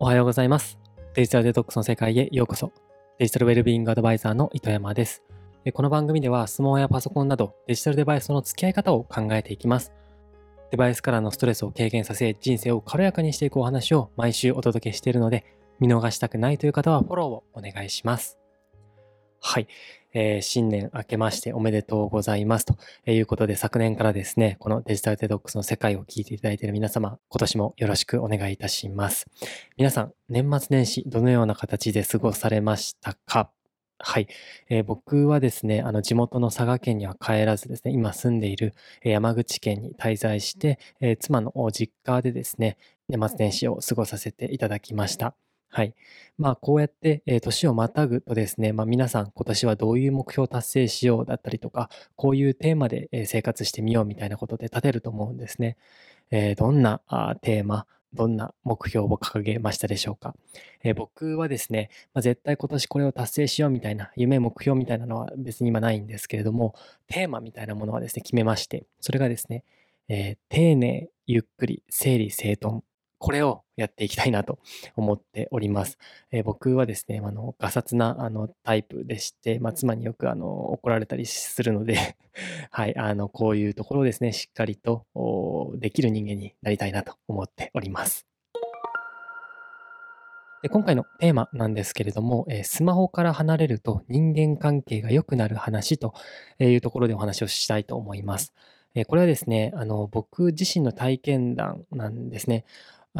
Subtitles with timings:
[0.00, 0.78] おはようございます。
[1.14, 2.70] デジタルデトックスの世界へようこそ。
[3.18, 5.24] デジタルウェルビーイングアドバイザーの糸山です。
[5.74, 9.92] この番組ではスマホやパソコンなどデジタルデバイスとの付き合い方を考えていきます。
[10.70, 15.44] デバイスからのストレスを軽減させ、人生を軽やかにしていくお話を毎週お届けしているので、
[15.80, 18.38] 見逃したくないという方はフォローをお願いします。
[19.40, 19.66] はい。
[20.14, 22.64] えー、新年明けましておめでとうございます。
[22.66, 22.76] と
[23.06, 29.26] いうことで、昨年からですね、このデジタルデトックスの世界を聞いていただいている皆様、今年もよろしくお願いいたします。
[29.76, 33.50] 皆さん、年末年始、どのような形で過ごされましたか？
[34.00, 34.28] はい、
[34.68, 42.76] えー、僕はですね、あの地元の佐賀県には帰らずですね、今住んでいる山口県に滞在して、えー、妻の実家でですね、
[43.08, 45.34] 年末年始を過ごさせていただきました。
[45.70, 45.94] はい。
[46.38, 55.76] まあ、こうやって、えー、年をまたぐとですね、まあ、皆さん今年はどういう目標を達成しようだったりとか、こういうテーマで、え生活してみようみたいなことで立てると思うんですね。
[56.30, 60.34] えー、どんなあテーマ、どんな目標を掲げましたでしょうか。
[60.82, 66.74] えー、僕はですね、まあ、絶対今年これを達成しようみたいな、夢、目標みたいなのは別に今ないんですけれども、
[67.08, 69.64] テーマみたいなものはですね、決めまして、それがですね、
[70.08, 72.82] えー、丁寧、ゆっくり、整理整頓
[73.18, 74.58] これをやっていきたいなと
[74.96, 75.98] 思っております。
[76.30, 82.16] えー、僕はですね、あの、ガサツなあのタイプでして、まあ、妻によくあの怒られたりするので
[82.70, 85.06] はい、あの、こういうところをですね、しっかりと
[85.76, 88.28] できる人間になりたいなと思っております。
[90.62, 96.14] で今回のテーマなんですけれども、えスマホから離れると人間関係が良くなる話と
[96.58, 98.52] いうところでお話をしたいと思います。
[98.94, 102.64] えこれはですね、あの僕自身の体験談なんですね。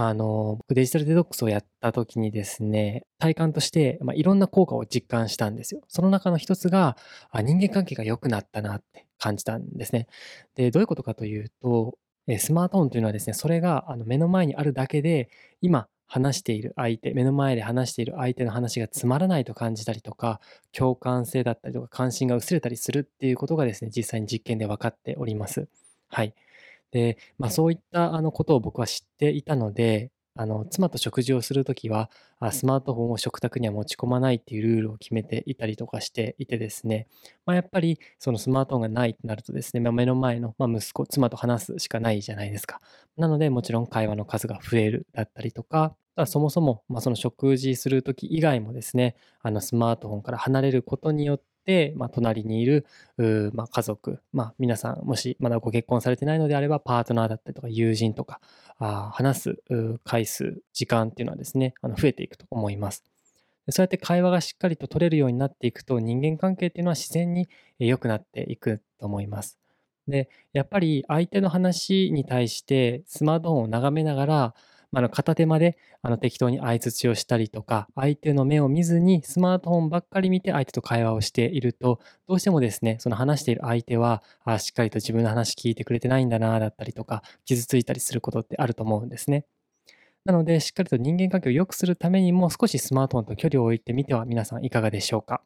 [0.00, 5.80] あの、僕デジタルデトックスをやった時にですね、体感として、まあ、いろんな効果を実感したんですよ。
[5.88, 6.96] その中の一つが、
[7.32, 10.06] あ人間関係が良くなったなって感じたんですね。
[10.54, 11.98] で、どういうことかというと、
[12.38, 15.30] スマートフォンというのはですね、それがあの目の前にあるだけで、
[15.62, 25.66] 今話している相手、目の前で話している相手の話がつまらないと感じたりとか、共感性だったりとか関心が薄れたりするっていうことがですね、実際に実験で分かっております。
[26.08, 26.34] はい。
[26.90, 37.08] で、まあ、そういったあのことを僕は知っていたので、あの妻と食事をするときはあ、スマートフォンを食卓には持ち込まないっていうルールを決めていたりとかしていてですね、
[37.44, 42.80] まあ、やっぱりそのスマートフォンがないとなるとですね、まあ、目の前の、まあ、息子、妻と話すしかないじゃないですか。
[43.16, 45.96] なので、もちろん会話の数が増えるだったりとか、
[46.26, 51.44] そもそも、まあ、その食事するとき以外もですね、あのスマートフォンから離れることによって、
[51.96, 52.86] まあ、隣にいる、
[53.52, 58.40] まあ、家族、まあ、皆さん、もしまだご結婚されてないのであれば、パートナーだったりとか、友人とか、
[58.78, 59.56] あ話す
[60.04, 63.04] 回数、時間っていうのはですね、あの増えていくと思います。
[63.70, 67.48] そうやって会話がしっかりと取れるようになっていくと、人間関係っていうのは自然に
[67.78, 69.58] 良くなっていくと思います。
[70.06, 74.54] で、やっぱり相手の話に対してスマートフォンを眺めながら、
[74.92, 89.44] あの片手間であの適当に相づちをしたりとか、相手の目を見ずにスマートフォンばっかり見て相手と会話をしていると、どうしてもですね、その話している相手は、あしっかりと自分の話聞いてくれてないんだな、だったりとか、傷ついたりすることってあると思うんですね。
[90.24, 95.42] なので、しっかりと人間関係を良くするためにも、少しスマートフォンと距離を置いてみては皆さんいかがでしょうか。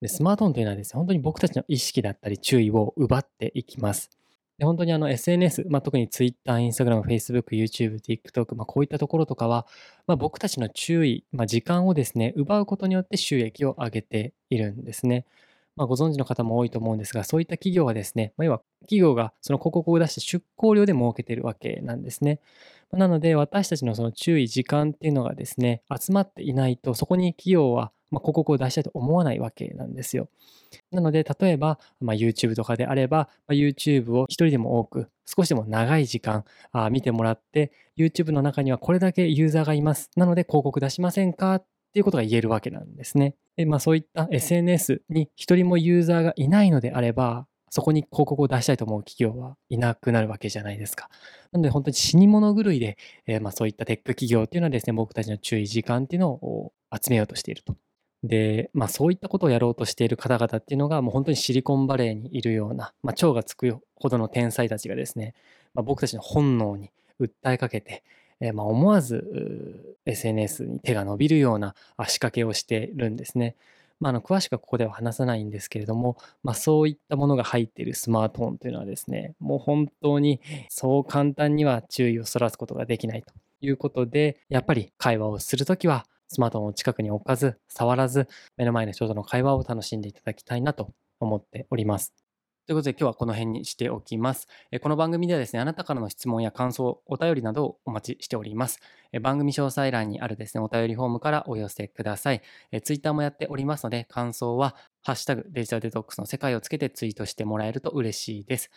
[0.00, 4.10] でスマートフォンというのはですね、本当に僕たちの意識だったり注意を奪っていきます。
[4.58, 9.66] で本当にあの SNS、まあ、特に Twitter、Instagram、Facebook、YouTube、TikTok、まあ、こういったところとかは、
[10.06, 15.24] まあ、僕たちの注意、まあ、時間をですね、奪うことによって収益を上げているんですね。
[15.76, 22.38] まあ、ご存知の方も多いと思うんですが、そういった企業はですね、まあ、要は企業がその広告を出して出向料で儲けているわけなんですね。
[22.92, 30.28] なので、私たちのその注意、時間っていうのがですね、集まっていないと、そこに企業はま広告を出したいと思わないわけなんですよ。
[30.90, 40.10] なので、例えば、まあ、YouTube とかであれば、まあ、YouTube を一人でも多く、少しでも長い時間あ見てもらって、YouTube の中にはこれだけユーザーがいます。
[40.16, 41.56] なので、広告出しませんか？
[41.56, 41.64] っ
[41.94, 43.36] ていうことが言えるわけなんですね。
[43.56, 51.08] でまあ、そういった SNS に一人もユーザーがいないのであれば、そこに広告を出したいと思う企業はいなくなるわけじゃないですか。
[51.52, 52.96] なので本当に死に物狂いで、
[53.26, 57.76] えー、まそういったテック企業っていうのはですね、僕たちの注意時間っていうのを集めようとしていると。
[58.24, 65.34] で、まあ、そういったことをやろうとしている方々っていうのが、もう本当にシリコンバレーにいるような、まあ、蝶がつくほどの天才たちがですね、
[65.74, 66.90] まあ、僕たちの本能に
[67.20, 68.02] 訴えかけて、
[68.40, 71.74] えー、まあ思わず SNS に手が伸びるような
[72.06, 73.56] 仕掛けをしてるんですね。
[74.00, 92.12] まあ、あの詳しくはここでは話さないんですけれども、まあ、そういったものが入っているスマートフォンというのはですね、もう本当にそう簡単には注意をそらすことができないということで、やっぱり会話をするときはスマートフォンを近くに置かず、触らず、目の前の人との会話を楽しんでいただきたいなと思っております。
[92.66, 94.48] ということで今日はこの辺にしておきます。
[94.80, 98.80] この番組ではですね、あなたからの質問や感想、お便りなどをお待ちしております。
[99.20, 102.40] 番組詳細欄にあるですね、お便りフォームからお寄せください。
[102.82, 108.70] ツイッターもやっておりますので、感想は、ハッシュタグデジタルデトックスの世界をつけてツイートしてもらえると嬉しいです。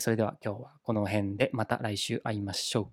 [0.00, 2.92] それでは今日はこの辺でまた来週会いましょう。